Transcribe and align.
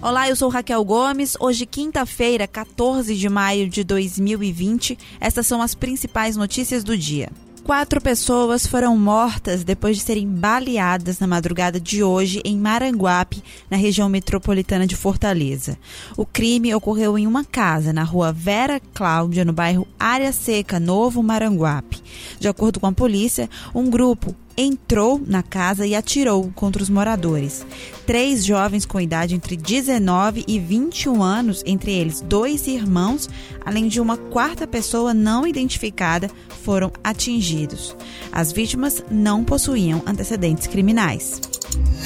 Olá, 0.00 0.28
eu 0.28 0.36
sou 0.36 0.48
Raquel 0.48 0.84
Gomes. 0.84 1.36
Hoje, 1.40 1.66
quinta-feira, 1.66 2.46
14 2.46 3.16
de 3.16 3.28
maio 3.28 3.68
de 3.68 3.82
2020. 3.82 4.96
Essas 5.18 5.44
são 5.44 5.60
as 5.60 5.74
principais 5.74 6.36
notícias 6.36 6.84
do 6.84 6.96
dia. 6.96 7.28
Quatro 7.64 8.00
pessoas 8.00 8.64
foram 8.64 8.96
mortas 8.96 9.64
depois 9.64 9.96
de 9.96 10.04
serem 10.04 10.28
baleadas 10.28 11.18
na 11.18 11.26
madrugada 11.26 11.80
de 11.80 12.04
hoje 12.04 12.40
em 12.44 12.56
Maranguape, 12.56 13.42
na 13.68 13.76
região 13.76 14.08
metropolitana 14.08 14.86
de 14.86 14.94
Fortaleza. 14.94 15.76
O 16.16 16.24
crime 16.24 16.72
ocorreu 16.72 17.18
em 17.18 17.26
uma 17.26 17.44
casa 17.44 17.92
na 17.92 18.04
rua 18.04 18.32
Vera 18.32 18.80
Cláudia, 18.94 19.44
no 19.44 19.52
bairro 19.52 19.86
Área 19.98 20.30
Seca, 20.30 20.78
Novo 20.78 21.24
Maranguape. 21.24 22.00
De 22.38 22.46
acordo 22.46 22.78
com 22.78 22.86
a 22.86 22.92
polícia, 22.92 23.50
um 23.74 23.90
grupo 23.90 24.32
entrou 24.58 25.22
na 25.24 25.40
casa 25.40 25.86
e 25.86 25.94
atirou 25.94 26.50
contra 26.52 26.82
os 26.82 26.90
moradores. 26.90 27.64
Três 28.04 28.44
jovens 28.44 28.84
com 28.84 29.00
idade 29.00 29.36
entre 29.36 29.56
19 29.56 30.44
e 30.48 30.58
21 30.58 31.22
anos, 31.22 31.62
entre 31.64 31.92
eles 31.92 32.20
dois 32.20 32.66
irmãos, 32.66 33.30
além 33.64 33.86
de 33.86 34.00
uma 34.00 34.16
quarta 34.16 34.66
pessoa 34.66 35.14
não 35.14 35.46
identificada, 35.46 36.28
foram 36.64 36.90
atingidos. 37.04 37.96
As 38.32 38.50
vítimas 38.50 39.04
não 39.08 39.44
possuíam 39.44 40.02
antecedentes 40.04 40.66
criminais. 40.66 41.40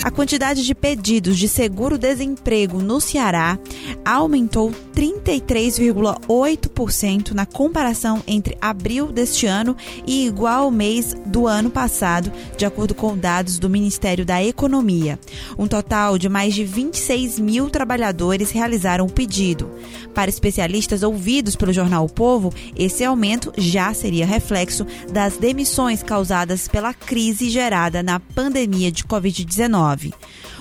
A 0.02 0.10
quantidade 0.10 0.64
de 0.64 0.74
pedidos 0.74 1.38
de 1.38 1.46
seguro-desemprego 1.46 2.82
no 2.82 3.00
Ceará 3.00 3.56
aumentou 4.04 4.72
33,8% 4.96 7.30
na 7.30 7.46
comparação 7.46 8.20
entre 8.26 8.58
abril 8.60 9.12
deste 9.12 9.46
ano 9.46 9.76
e 10.04 10.26
igual 10.26 10.72
mês 10.72 11.14
do 11.24 11.46
ano 11.46 11.70
passado, 11.70 12.32
de 12.56 12.66
acordo 12.66 12.96
com 12.96 13.16
dados 13.16 13.60
do 13.60 13.70
Ministério 13.70 14.26
da 14.26 14.42
Economia. 14.42 15.20
Um 15.56 15.68
total 15.68 16.18
de 16.18 16.28
mais 16.28 16.52
de 16.52 16.64
26 16.64 17.38
mil 17.38 17.70
trabalhadores 17.70 18.50
realizaram 18.50 19.06
o 19.06 19.12
pedido. 19.12 19.70
Para 20.12 20.28
especialistas 20.28 21.04
ouvidos 21.04 21.54
pelo 21.54 21.72
jornal 21.72 22.06
o 22.06 22.12
Povo, 22.12 22.52
esse 22.76 23.04
aumento 23.04 23.52
já 23.56 23.94
seria 23.94 24.26
reflexo 24.26 24.84
das 25.12 25.36
demissões 25.36 26.02
causadas 26.02 26.66
pela 26.66 26.92
crise 26.92 27.48
gerada 27.48 28.02
na 28.02 28.18
pandemia 28.18 28.90
de 28.90 29.04
Covid-19. 29.04 29.51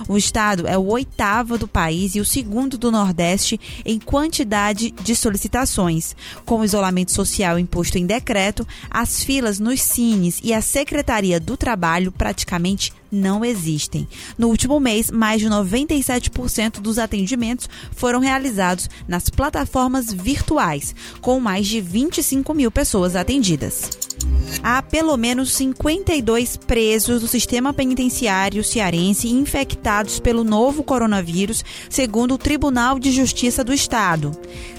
O 0.08 0.17
estado 0.17 0.67
é 0.67 0.78
o 0.78 0.88
oitavo 0.88 1.58
do 1.58 1.67
país 1.67 2.16
e 2.16 2.20
o 2.20 2.25
segundo 2.25 2.78
do 2.78 2.92
Nordeste 2.92 3.59
em 3.86 4.00
quantidade 4.00 4.92
de 4.92 5.16
solicitações. 5.16 6.16
Com 6.45 6.59
o 6.59 6.66
isolamento 6.66 7.12
social 7.12 7.59
imposto 7.59 7.97
em 7.97 8.06
decreto, 8.06 8.67
as 8.89 9.23
filas 9.23 9.59
nos 9.59 9.81
cines 9.81 10.39
e 10.44 10.53
a 10.53 10.62
Secretaria 10.62 11.39
do 11.39 11.56
Trabalho 11.56 12.12
praticamente 12.12 12.94
não 13.12 13.44
existem. 13.44 14.08
No 14.38 14.48
último 14.48 14.80
mês, 14.80 15.12
mais 15.12 15.42
de 15.42 15.48
97% 15.48 16.80
dos 16.80 16.98
atendimentos 16.98 17.70
foram 17.92 18.20
realizados 18.20 18.90
nas 19.08 19.30
plataformas 19.30 20.12
virtuais, 20.12 20.95
com 21.20 21.40
mais 21.40 21.68
de 21.68 21.81
25 21.81 22.53
mil 22.53 22.72
pessoas 22.72 23.16
atendidas. 23.16 23.90
Há 24.64 24.81
pelo 24.81 25.16
menos 25.18 25.53
52 25.53 26.58
presos 26.58 27.22
do 27.22 27.28
sistema 27.28 27.73
penitenciário 27.73 28.64
cearense 28.64 29.28
infectados 29.30 30.20
pelo 30.20 30.44
novo 30.44 30.84
coronavírus, 30.84 31.64
segundo 31.90 32.36
o 32.36 32.38
Tribunal 32.38 33.00
de 33.00 33.12
Justiça 33.12 33.64
do 33.64 33.73
Estado. 33.73 34.31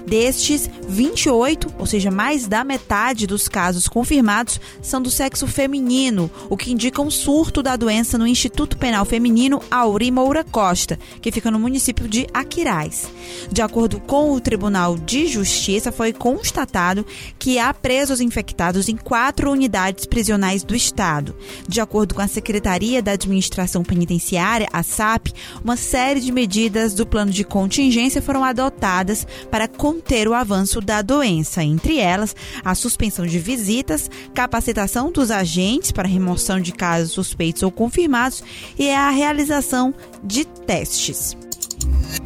Destes, 0.07 0.69
28, 0.89 1.75
ou 1.79 1.87
seja, 1.87 2.11
mais 2.11 2.47
da 2.47 2.65
metade 2.65 3.27
dos 3.27 3.49
casos 3.49 3.89
confirmados, 3.89 4.61
são 4.81 5.01
do 5.01 5.11
sexo 5.11 5.47
feminino, 5.47 6.31
o 6.49 6.57
que 6.57 6.73
indica 6.73 7.01
um 7.01 7.11
surto 7.11 7.63
da 7.63 7.77
doença 7.77 8.19
no 8.23 8.29
Instituto 8.29 8.79
Penal 8.79 9.05
Feminino 9.05 9.61
Auri 9.69 10.09
Moura 10.13 10.45
Costa, 10.45 10.97
que 11.21 11.33
fica 11.33 11.51
no 11.51 11.59
município 11.59 12.07
de 12.07 12.25
Aquiraz. 12.33 13.11
De 13.51 13.61
acordo 13.61 13.99
com 13.99 14.31
o 14.31 14.41
Tribunal 14.41 14.97
de 14.97 15.27
Justiça, 15.27 15.91
foi 15.91 16.13
constatado 16.13 17.05
que 17.37 17.59
há 17.59 17.75
presos 17.75 18.21
infectados 18.21 18.89
em 18.89 18.97
quatro 18.97 19.51
unidades 19.51 20.07
prisionais 20.07 20.63
do 20.63 20.77
Estado. 20.77 21.35
De 21.67 21.81
acordo 21.81 22.15
com 22.15 22.23
a 22.23 22.29
Secretaria 22.29 23.03
da 23.03 23.11
Administração 23.11 23.83
Penitenciária, 23.83 24.69
a 24.73 24.85
SAP, 24.85 25.31
uma 25.65 25.77
série 25.77 26.21
de 26.21 26.31
medidas 26.31 26.95
do 26.95 27.05
plano 27.05 27.33
de 27.33 27.43
contingência 27.43 28.23
foram 28.23 28.45
adotadas 28.45 29.27
para 29.51 29.67
conter 29.67 30.29
o 30.29 30.35
avanço 30.35 30.81
da 30.81 31.03
doença, 31.03 31.65
entre 31.65 31.99
elas 31.99 32.37
a 32.65 32.73
suspensão 32.77 33.27
de 33.27 33.41
visitas, 33.41 34.09
capacitação 34.33 35.11
dos 35.11 35.33
agentes 35.33 35.91
para 35.91 36.07
remoção 36.07 36.61
de 36.61 36.71
casos 36.71 37.11
suspeitos 37.11 37.65
ou 37.65 37.73
confirmados 37.73 38.12
e 38.79 38.91
a 38.91 39.11
realização 39.11 39.95
de 40.23 40.45
testes. 40.45 41.37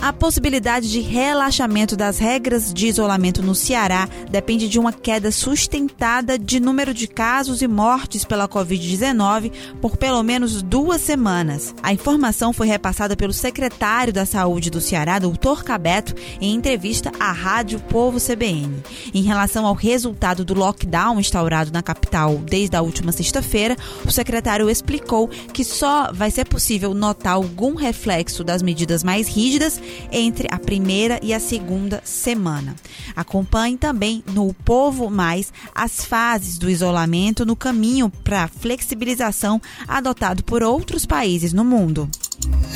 A 0.00 0.12
possibilidade 0.12 0.90
de 0.90 1.00
relaxamento 1.00 1.96
das 1.96 2.18
regras 2.18 2.72
de 2.72 2.86
isolamento 2.86 3.42
no 3.42 3.54
Ceará 3.54 4.08
depende 4.30 4.68
de 4.68 4.78
uma 4.78 4.92
queda 4.92 5.32
sustentada 5.32 6.38
de 6.38 6.60
número 6.60 6.92
de 6.92 7.06
casos 7.06 7.62
e 7.62 7.68
mortes 7.68 8.24
pela 8.24 8.48
Covid-19 8.48 9.52
por 9.80 9.96
pelo 9.96 10.22
menos 10.22 10.62
duas 10.62 11.00
semanas. 11.00 11.74
A 11.82 11.92
informação 11.92 12.52
foi 12.52 12.66
repassada 12.66 13.16
pelo 13.16 13.32
secretário 13.32 14.12
da 14.12 14.26
Saúde 14.26 14.70
do 14.70 14.80
Ceará, 14.80 15.18
doutor 15.18 15.64
Cabeto, 15.64 16.14
em 16.40 16.54
entrevista 16.54 17.10
à 17.18 17.32
Rádio 17.32 17.80
Povo 17.80 18.18
CBN. 18.20 18.82
Em 19.14 19.22
relação 19.22 19.66
ao 19.66 19.74
resultado 19.74 20.44
do 20.44 20.54
lockdown 20.54 21.18
instaurado 21.18 21.72
na 21.72 21.82
capital 21.82 22.36
desde 22.36 22.76
a 22.76 22.82
última 22.82 23.12
sexta-feira, 23.12 23.76
o 24.04 24.10
secretário 24.10 24.70
explicou 24.70 25.28
que 25.28 25.64
só 25.64 26.12
vai 26.12 26.30
ser 26.30 26.46
possível 26.46 26.94
notar 26.94 27.34
algum 27.34 27.74
reflexo 27.74 28.44
das 28.44 28.62
medidas 28.62 29.02
mais 29.02 29.26
rígidas 29.46 29.80
entre 30.10 30.48
a 30.50 30.58
primeira 30.58 31.20
e 31.22 31.32
a 31.32 31.38
segunda 31.38 32.02
semana. 32.04 32.74
Acompanhe 33.14 33.76
também 33.76 34.24
no 34.32 34.52
Povo 34.52 35.08
Mais 35.08 35.52
as 35.72 36.04
fases 36.04 36.58
do 36.58 36.68
isolamento 36.68 37.46
no 37.46 37.54
caminho 37.54 38.10
para 38.24 38.44
a 38.44 38.48
flexibilização 38.48 39.62
adotado 39.86 40.42
por 40.42 40.64
outros 40.64 41.06
países 41.06 41.52
no 41.52 41.64
mundo. 41.64 42.10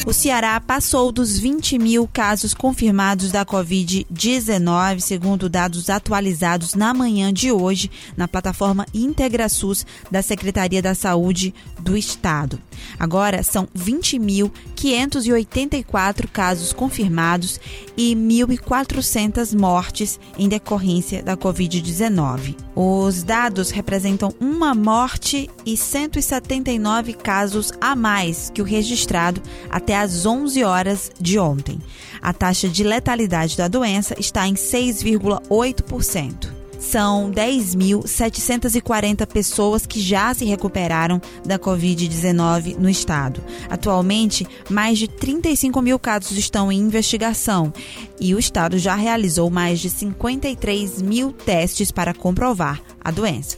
O 0.06 0.15
Ceará 0.15 0.59
passou 0.60 1.12
dos 1.12 1.38
20 1.38 1.78
mil 1.78 2.09
casos 2.09 2.54
confirmados 2.54 3.31
da 3.31 3.44
Covid-19, 3.44 5.00
segundo 5.00 5.47
dados 5.48 5.88
atualizados 5.91 6.75
na 6.75 6.94
manhã 6.94 7.31
de 7.32 7.53
hoje 7.53 7.88
na 8.16 8.26
plataforma 8.26 8.87
IntegraSUS 8.94 9.84
da 10.10 10.22
Secretaria 10.22 10.81
da 10.81 10.94
Saúde 10.94 11.54
do 11.78 11.99
Estado. 11.99 12.59
Agora 12.99 13.43
são 13.43 13.69
20.584 13.76 16.26
casos 16.28 16.72
confirmados 16.72 17.60
e 17.97 18.15
1.400 18.16 19.59
mortes 19.59 20.20
em 20.38 20.49
decorrência 20.49 21.22
da 21.22 21.37
Covid-19. 21.37 22.56
Os 22.75 23.22
dados 23.22 23.70
representam 23.70 24.32
uma 24.41 24.75
morte 24.75 25.50
e 25.66 25.76
179 25.76 27.12
casos 27.12 27.70
a 27.81 27.94
mais 27.94 28.50
que 28.54 28.62
o 28.62 28.65
registrado 28.65 29.43
até 29.69 29.97
às 29.97 30.27
11 30.27 30.65
horas 30.65 31.11
de 31.21 31.38
ontem. 31.38 31.78
A 32.21 32.33
taxa 32.33 32.69
de 32.69 32.84
letalidade 32.84 33.56
da 33.56 33.69
doença 33.69 34.15
está 34.19 34.47
em 34.47 34.55
6,8% 34.55 36.61
são 36.81 37.31
10.740 37.31 39.27
pessoas 39.27 39.87
que 39.87 40.00
já 40.00 40.33
se 40.33 40.47
recuperaram 40.47 41.21
da 41.44 41.59
Covid-19 41.59 42.77
no 42.78 42.88
estado. 42.88 43.43
Atualmente, 43.69 44.47
mais 44.69 44.99
de 44.99 45.06
35 45.06 45.82
mil 45.82 45.99
casos 45.99 46.37
estão 46.38 46.72
em 46.72 46.81
investigação 46.81 47.72
e 48.19 48.34
o 48.34 48.38
estado 48.38 48.78
já 48.78 48.94
realizou 48.94 49.50
mais 49.50 49.78
de 49.78 49.91
53 49.91 51.03
mil 51.03 51.32
testes 51.32 51.93
para 51.93 52.15
comprovar 52.15 52.81
a 53.03 53.11
doença. 53.11 53.56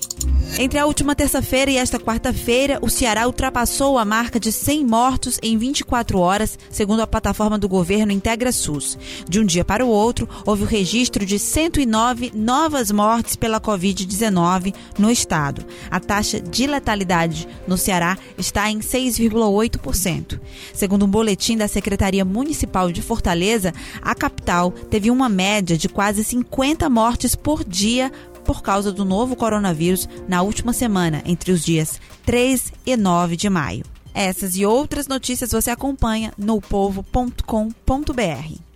Entre 0.58 0.78
a 0.78 0.86
última 0.86 1.14
terça-feira 1.14 1.70
e 1.70 1.76
esta 1.76 1.98
quarta-feira, 1.98 2.78
o 2.82 2.90
Ceará 2.90 3.26
ultrapassou 3.26 3.98
a 3.98 4.04
marca 4.04 4.38
de 4.38 4.52
100 4.52 4.84
mortos 4.84 5.38
em 5.42 5.56
24 5.56 6.18
horas, 6.18 6.58
segundo 6.70 7.00
a 7.00 7.06
plataforma 7.06 7.58
do 7.58 7.68
governo 7.68 8.12
Integra 8.12 8.52
SUS. 8.52 8.98
De 9.28 9.40
um 9.40 9.46
dia 9.46 9.64
para 9.64 9.84
o 9.84 9.88
outro, 9.88 10.28
houve 10.44 10.64
o 10.64 10.66
registro 10.66 11.24
de 11.24 11.38
109 11.38 12.32
novas 12.34 12.90
mortes 12.90 13.34
pela 13.34 13.60
Covid-19 13.60 14.74
no 14.98 15.10
estado. 15.10 15.64
A 15.90 15.98
taxa 15.98 16.38
de 16.38 16.66
letalidade 16.66 17.48
no 17.66 17.78
Ceará 17.78 18.18
está 18.36 18.70
em 18.70 18.80
6,8%. 18.80 20.38
Segundo 20.74 21.06
um 21.06 21.08
boletim 21.08 21.56
da 21.56 21.66
Secretaria 21.66 22.24
Municipal 22.24 22.92
de 22.92 23.00
Fortaleza, 23.00 23.72
a 24.02 24.14
capital 24.14 24.70
teve 24.70 25.10
uma 25.10 25.28
média 25.28 25.78
de 25.78 25.88
quase 25.88 26.22
50 26.22 26.88
mortes 26.90 27.34
por 27.34 27.64
dia 27.64 28.12
por 28.44 28.62
causa 28.62 28.92
do 28.92 29.04
novo 29.04 29.36
coronavírus 29.36 30.08
na 30.28 30.42
última 30.42 30.72
semana, 30.72 31.22
entre 31.24 31.52
os 31.52 31.64
dias 31.64 32.00
3 32.24 32.72
e 32.86 32.96
9 32.96 33.36
de 33.36 33.48
maio. 33.48 33.84
Essas 34.14 34.56
e 34.56 34.66
outras 34.66 35.08
notícias 35.08 35.52
você 35.52 35.70
acompanha 35.70 36.32
no 36.36 36.60
povo.com.br. 36.60 38.71